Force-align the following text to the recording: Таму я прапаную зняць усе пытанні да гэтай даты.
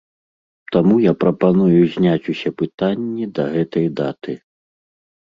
Таму 0.75 0.95
я 1.01 1.11
прапаную 1.23 1.81
зняць 1.95 2.29
усе 2.33 2.49
пытанні 2.61 3.27
да 3.35 3.45
гэтай 3.57 3.85
даты. 4.01 4.33